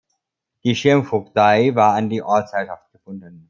[0.63, 3.39] Die Schirmvogtei war an die Ortsherrschaft gebunden.